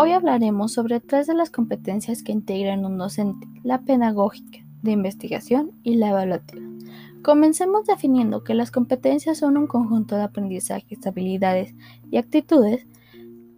Hoy 0.00 0.12
hablaremos 0.12 0.74
sobre 0.74 1.00
tres 1.00 1.26
de 1.26 1.34
las 1.34 1.50
competencias 1.50 2.22
que 2.22 2.30
integran 2.30 2.84
un 2.84 2.98
docente, 2.98 3.48
la 3.64 3.80
pedagógica, 3.80 4.60
de 4.80 4.92
investigación 4.92 5.72
y 5.82 5.96
la 5.96 6.10
evaluativa. 6.10 6.64
Comencemos 7.22 7.84
definiendo 7.84 8.44
que 8.44 8.54
las 8.54 8.70
competencias 8.70 9.38
son 9.38 9.56
un 9.56 9.66
conjunto 9.66 10.14
de 10.14 10.22
aprendizajes, 10.22 11.04
habilidades 11.04 11.74
y 12.12 12.16
actitudes 12.16 12.86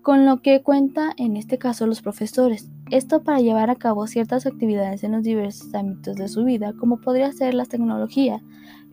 con 0.00 0.24
lo 0.24 0.40
que 0.40 0.62
cuenta 0.62 1.12
en 1.18 1.36
este 1.36 1.58
caso 1.58 1.86
los 1.86 2.00
profesores. 2.00 2.70
Esto 2.90 3.22
para 3.22 3.40
llevar 3.40 3.68
a 3.68 3.76
cabo 3.76 4.06
ciertas 4.06 4.46
actividades 4.46 5.04
en 5.04 5.12
los 5.12 5.22
diversos 5.22 5.74
ámbitos 5.74 6.16
de 6.16 6.28
su 6.28 6.42
vida, 6.44 6.72
como 6.72 7.02
podría 7.02 7.30
ser 7.32 7.52
la 7.52 7.66
tecnología, 7.66 8.40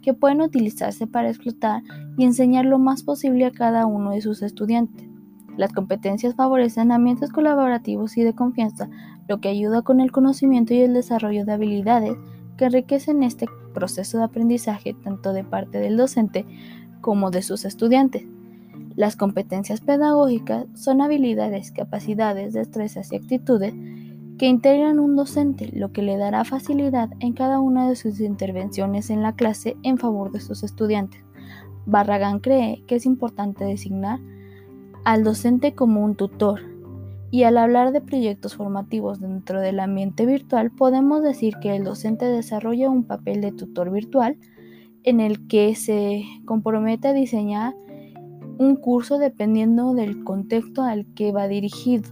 que 0.01 0.13
pueden 0.13 0.41
utilizarse 0.41 1.07
para 1.07 1.29
explotar 1.29 1.81
y 2.17 2.25
enseñar 2.25 2.65
lo 2.65 2.77
más 2.77 3.03
posible 3.03 3.45
a 3.45 3.51
cada 3.51 3.85
uno 3.85 4.11
de 4.11 4.19
sus 4.19 4.41
estudiantes. 4.41 5.06
Las 5.57 5.73
competencias 5.73 6.35
favorecen 6.35 6.91
ambientes 6.91 7.31
colaborativos 7.31 8.15
y 8.15 8.23
de 8.23 8.33
confianza, 8.33 8.89
lo 9.27 9.41
que 9.41 9.49
ayuda 9.49 9.81
con 9.81 9.99
el 9.99 10.11
conocimiento 10.11 10.73
y 10.73 10.81
el 10.81 10.93
desarrollo 10.93 11.45
de 11.45 11.53
habilidades 11.53 12.15
que 12.57 12.65
enriquecen 12.65 13.23
este 13.23 13.47
proceso 13.73 14.19
de 14.19 14.25
aprendizaje 14.25 14.95
tanto 15.03 15.33
de 15.33 15.43
parte 15.43 15.79
del 15.79 15.97
docente 15.97 16.45
como 17.01 17.31
de 17.31 17.41
sus 17.41 17.65
estudiantes. 17.65 18.25
Las 18.95 19.15
competencias 19.15 19.81
pedagógicas 19.81 20.65
son 20.75 21.01
habilidades, 21.01 21.71
capacidades, 21.71 22.53
destrezas 22.53 23.11
y 23.11 23.17
actitudes 23.17 23.73
que 24.37 24.45
integran 24.45 24.99
un 24.99 25.15
docente, 25.15 25.71
lo 25.73 25.91
que 25.91 26.03
le 26.03 26.17
dará 26.17 26.45
facilidad 26.45 27.09
en 27.19 27.33
cada 27.33 27.59
una 27.59 27.89
de 27.89 27.95
sus 27.95 28.19
intervenciones 28.19 29.09
en 29.09 29.23
la 29.23 29.33
clase 29.33 29.75
en 29.81 29.97
favor 29.97 30.31
de 30.31 30.39
sus 30.39 30.63
estudiantes. 30.63 31.23
Barragán 31.85 32.39
cree 32.39 32.83
que 32.85 32.95
es 32.95 33.05
importante 33.05 33.65
designar 33.65 34.19
al 35.07 35.23
docente 35.23 35.71
como 35.71 36.03
un 36.03 36.15
tutor. 36.15 36.59
Y 37.31 37.43
al 37.43 37.57
hablar 37.57 37.93
de 37.93 38.01
proyectos 38.01 38.57
formativos 38.57 39.21
dentro 39.21 39.61
del 39.61 39.79
ambiente 39.79 40.25
virtual, 40.25 40.69
podemos 40.69 41.23
decir 41.23 41.55
que 41.61 41.77
el 41.77 41.85
docente 41.85 42.25
desarrolla 42.25 42.89
un 42.89 43.05
papel 43.05 43.39
de 43.39 43.53
tutor 43.53 43.89
virtual 43.89 44.35
en 45.03 45.21
el 45.21 45.47
que 45.47 45.75
se 45.75 46.25
compromete 46.43 47.07
a 47.07 47.13
diseñar 47.13 47.73
un 48.57 48.75
curso 48.75 49.17
dependiendo 49.17 49.93
del 49.93 50.25
contexto 50.25 50.81
al 50.81 51.05
que 51.15 51.31
va 51.31 51.47
dirigido, 51.47 52.09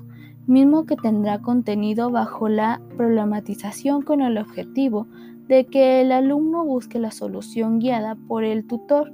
mismo 0.47 0.85
que 0.85 0.95
tendrá 0.95 1.41
contenido 1.41 2.11
bajo 2.11 2.47
la 2.47 2.79
problematización 2.95 4.03
con 4.03 4.21
el 4.21 4.37
objetivo 4.37 5.05
de 5.49 5.65
que 5.65 5.99
el 5.99 6.13
alumno 6.13 6.63
busque 6.63 6.97
la 6.99 7.11
solución 7.11 7.79
guiada 7.79 8.15
por 8.29 8.45
el 8.45 8.65
tutor. 8.65 9.11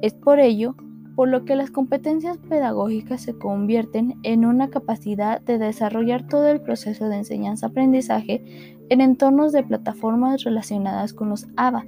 Es 0.00 0.14
por 0.14 0.40
ello 0.40 0.76
por 1.14 1.28
lo 1.28 1.44
que 1.44 1.56
las 1.56 1.70
competencias 1.70 2.38
pedagógicas 2.38 3.22
se 3.22 3.34
convierten 3.34 4.18
en 4.22 4.44
una 4.44 4.68
capacidad 4.70 5.40
de 5.40 5.58
desarrollar 5.58 6.26
todo 6.26 6.48
el 6.48 6.60
proceso 6.60 7.08
de 7.08 7.16
enseñanza-aprendizaje 7.16 8.76
en 8.88 9.00
entornos 9.00 9.52
de 9.52 9.62
plataformas 9.62 10.44
relacionadas 10.44 11.12
con 11.12 11.28
los 11.28 11.46
ABA, 11.56 11.84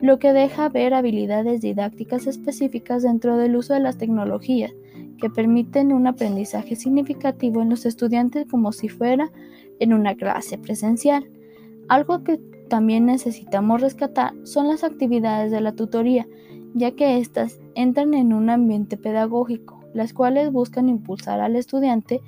lo 0.00 0.18
que 0.18 0.32
deja 0.32 0.68
ver 0.68 0.92
habilidades 0.92 1.62
didácticas 1.62 2.26
específicas 2.26 3.02
dentro 3.02 3.36
del 3.36 3.56
uso 3.56 3.72
de 3.72 3.80
las 3.80 3.96
tecnologías 3.96 4.72
que 5.18 5.30
permiten 5.30 5.92
un 5.92 6.06
aprendizaje 6.06 6.76
significativo 6.76 7.62
en 7.62 7.70
los 7.70 7.86
estudiantes 7.86 8.46
como 8.46 8.72
si 8.72 8.88
fuera 8.88 9.30
en 9.80 9.94
una 9.94 10.14
clase 10.14 10.58
presencial. 10.58 11.30
Algo 11.88 12.22
que 12.22 12.38
también 12.68 13.06
necesitamos 13.06 13.80
rescatar 13.80 14.34
son 14.42 14.68
las 14.68 14.84
actividades 14.84 15.50
de 15.50 15.60
la 15.60 15.72
tutoría, 15.72 16.26
ya 16.74 16.90
que 16.90 17.18
éstas 17.18 17.60
entran 17.76 18.14
en 18.14 18.32
un 18.32 18.50
ambiente 18.50 18.96
pedagógico, 18.96 19.80
las 19.94 20.12
cuales 20.12 20.50
buscan 20.50 20.88
impulsar 20.88 21.40
al 21.40 21.54
estudiante 21.54 22.20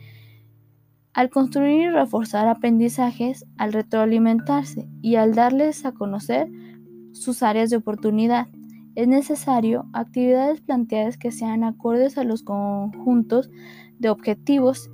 al 1.19 1.31
construir 1.31 1.83
y 1.83 1.89
reforzar 1.89 2.47
aprendizajes, 2.47 3.45
al 3.57 3.73
retroalimentarse 3.73 4.89
y 5.03 5.17
al 5.17 5.35
darles 5.35 5.85
a 5.85 5.91
conocer 5.91 6.49
sus 7.11 7.43
áreas 7.43 7.71
de 7.71 7.77
oportunidad. 7.77 8.47
Es 8.95 9.09
necesario 9.09 9.87
actividades 9.93 10.61
planteadas 10.61 11.17
que 11.17 11.33
sean 11.33 11.65
acordes 11.65 12.19
a 12.19 12.23
los 12.23 12.45
conjuntos 12.45 13.51
de 13.99 14.11
objetivos 14.11 14.93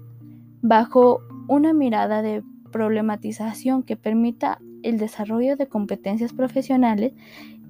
bajo 0.63 1.21
una 1.47 1.75
mirada 1.75 2.23
de 2.23 2.43
problematización 2.73 3.83
que 3.83 3.97
permita 3.97 4.59
el 4.83 4.97
desarrollo 4.97 5.57
de 5.57 5.69
competencias 5.69 6.33
profesionales 6.33 7.13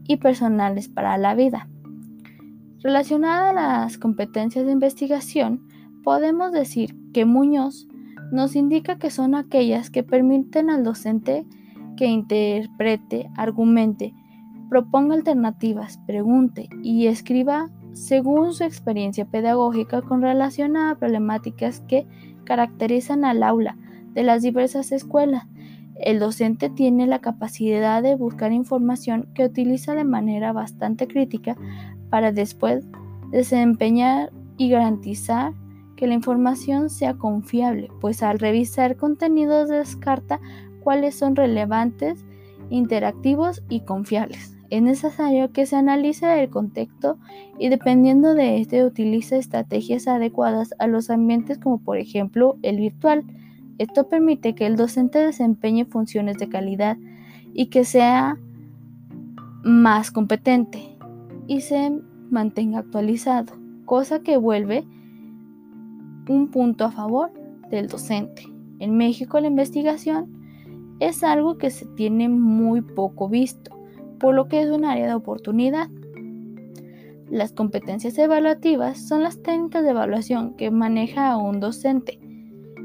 y 0.06 0.18
personales 0.18 0.88
para 0.88 1.18
la 1.18 1.34
vida. 1.34 1.68
Relacionada 2.84 3.48
a 3.48 3.52
las 3.54 3.96
competencias 3.96 4.66
de 4.66 4.72
investigación, 4.72 5.66
podemos 6.02 6.52
decir 6.52 6.94
que 7.14 7.24
Muñoz 7.24 7.88
nos 8.30 8.54
indica 8.56 8.98
que 8.98 9.10
son 9.10 9.34
aquellas 9.34 9.88
que 9.88 10.02
permiten 10.02 10.68
al 10.68 10.84
docente 10.84 11.46
que 11.96 12.04
interprete, 12.04 13.30
argumente, 13.38 14.12
proponga 14.68 15.14
alternativas, 15.14 15.98
pregunte 16.06 16.68
y 16.82 17.06
escriba 17.06 17.70
según 17.94 18.52
su 18.52 18.64
experiencia 18.64 19.24
pedagógica 19.24 20.02
con 20.02 20.20
relación 20.20 20.76
a 20.76 20.94
problemáticas 20.96 21.80
que 21.88 22.06
caracterizan 22.44 23.24
al 23.24 23.44
aula 23.44 23.78
de 24.12 24.24
las 24.24 24.42
diversas 24.42 24.92
escuelas. 24.92 25.46
El 25.98 26.18
docente 26.18 26.68
tiene 26.68 27.06
la 27.06 27.20
capacidad 27.20 28.02
de 28.02 28.14
buscar 28.14 28.52
información 28.52 29.28
que 29.32 29.46
utiliza 29.46 29.94
de 29.94 30.04
manera 30.04 30.52
bastante 30.52 31.06
crítica 31.06 31.56
para 32.10 32.32
después 32.32 32.84
desempeñar 33.30 34.32
y 34.56 34.70
garantizar 34.70 35.52
que 35.96 36.06
la 36.06 36.14
información 36.14 36.90
sea 36.90 37.14
confiable, 37.14 37.90
pues 38.00 38.22
al 38.22 38.38
revisar 38.38 38.96
contenidos 38.96 39.68
descarta 39.68 40.40
cuáles 40.82 41.14
son 41.14 41.36
relevantes, 41.36 42.24
interactivos 42.70 43.62
y 43.68 43.80
confiables. 43.80 44.56
Es 44.70 44.82
necesario 44.82 45.52
que 45.52 45.66
se 45.66 45.76
analice 45.76 46.42
el 46.42 46.50
contexto 46.50 47.18
y 47.58 47.68
dependiendo 47.68 48.34
de 48.34 48.60
este 48.60 48.84
utilice 48.84 49.38
estrategias 49.38 50.08
adecuadas 50.08 50.74
a 50.78 50.86
los 50.86 51.10
ambientes 51.10 51.58
como 51.58 51.78
por 51.78 51.98
ejemplo 51.98 52.56
el 52.62 52.78
virtual. 52.78 53.24
Esto 53.78 54.08
permite 54.08 54.54
que 54.54 54.66
el 54.66 54.76
docente 54.76 55.18
desempeñe 55.18 55.84
funciones 55.84 56.38
de 56.38 56.48
calidad 56.48 56.96
y 57.52 57.66
que 57.66 57.84
sea 57.84 58.36
más 59.62 60.10
competente 60.10 60.93
y 61.46 61.60
se 61.60 62.00
mantenga 62.30 62.80
actualizado, 62.80 63.54
cosa 63.84 64.20
que 64.20 64.36
vuelve 64.36 64.84
un 66.28 66.48
punto 66.50 66.84
a 66.84 66.90
favor 66.90 67.30
del 67.70 67.88
docente. 67.88 68.44
En 68.78 68.96
México 68.96 69.40
la 69.40 69.48
investigación 69.48 70.44
es 71.00 71.22
algo 71.22 71.58
que 71.58 71.70
se 71.70 71.86
tiene 71.86 72.28
muy 72.28 72.80
poco 72.80 73.28
visto, 73.28 73.76
por 74.18 74.34
lo 74.34 74.48
que 74.48 74.62
es 74.62 74.70
un 74.70 74.84
área 74.84 75.06
de 75.06 75.14
oportunidad. 75.14 75.88
Las 77.30 77.52
competencias 77.52 78.16
evaluativas 78.18 78.98
son 78.98 79.22
las 79.22 79.42
técnicas 79.42 79.82
de 79.82 79.90
evaluación 79.90 80.54
que 80.54 80.70
maneja 80.70 81.36
un 81.36 81.60
docente. 81.60 82.20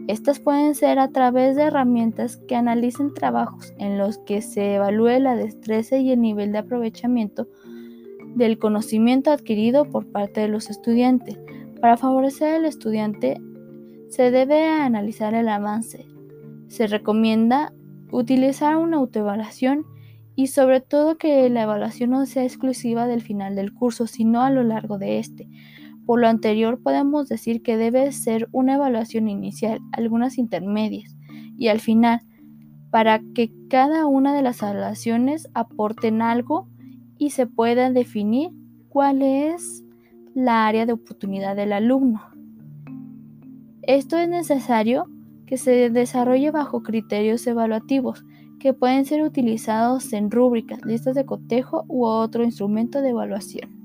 Estas 0.08 0.40
pueden 0.40 0.74
ser 0.74 0.98
a 0.98 1.10
través 1.10 1.56
de 1.56 1.64
herramientas 1.64 2.38
que 2.48 2.56
analicen 2.56 3.14
trabajos 3.14 3.74
en 3.78 4.00
los 4.00 4.18
que 4.18 4.42
se 4.42 4.76
evalúe 4.76 5.20
la 5.20 5.36
destreza 5.36 5.98
y 5.98 6.12
el 6.12 6.22
nivel 6.22 6.52
de 6.52 6.58
aprovechamiento 6.58 7.48
del 8.36 8.58
conocimiento 8.58 9.32
adquirido 9.32 9.86
por 9.86 10.12
parte 10.12 10.42
de 10.42 10.48
los 10.48 10.70
estudiantes. 10.70 11.40
Para 11.82 11.98
favorecer 11.98 12.56
al 12.56 12.66
estudiante 12.66 13.42
se 14.10 14.32
debe 14.32 14.66
analizar 14.66 15.34
el 15.34 15.50
avance. 15.50 16.08
Se 16.68 16.88
recomienda 16.88 17.74
utilizar 18.12 18.78
una 18.78 18.98
autoevaluación 18.98 19.86
y 20.36 20.48
sobre 20.48 20.82
todo 20.82 21.18
que 21.18 21.50
la 21.50 21.64
evaluación 21.64 22.12
no 22.12 22.26
sea 22.26 22.44
exclusiva 22.44 23.08
del 23.08 23.22
final 23.22 23.56
del 23.56 23.74
curso, 23.74 24.08
sino 24.08 24.42
a 24.42 24.50
lo 24.50 24.64
largo 24.64 24.98
de 24.98 25.20
este. 25.20 25.50
Por 26.06 26.22
lo 26.22 26.28
anterior 26.28 26.82
podemos 26.82 27.30
decir 27.30 27.62
que 27.62 27.78
debe 27.78 28.12
ser 28.12 28.48
una 28.52 28.76
evaluación 28.76 29.28
inicial, 29.28 29.80
algunas 29.92 30.38
intermedias 30.38 31.18
y 31.58 31.68
al 31.68 31.80
final, 31.80 32.22
para 32.90 33.22
que 33.36 33.52
cada 33.70 34.08
una 34.08 34.34
de 34.34 34.42
las 34.42 34.62
evaluaciones 34.62 35.50
aporten 35.54 36.22
algo 36.22 36.68
y 37.20 37.30
se 37.30 37.46
pueda 37.46 37.92
definir 37.92 38.50
cuál 38.88 39.22
es 39.22 39.84
la 40.34 40.66
área 40.66 40.88
de 40.88 40.94
oportunidad 40.94 41.56
del 41.56 41.74
alumno. 41.74 42.22
Esto 43.84 44.18
es 44.18 44.28
necesario 44.28 45.06
que 45.46 45.58
se 45.58 45.90
desarrolle 45.90 46.50
bajo 46.50 46.82
criterios 46.82 47.46
evaluativos 47.46 48.26
que 48.60 48.74
pueden 48.74 49.06
ser 49.06 49.22
utilizados 49.22 50.14
en 50.14 50.32
rúbricas, 50.32 50.84
listas 50.86 51.16
de 51.16 51.26
cotejo 51.26 51.86
u 51.88 52.06
otro 52.06 52.44
instrumento 52.44 53.02
de 53.02 53.10
evaluación. 53.10 53.79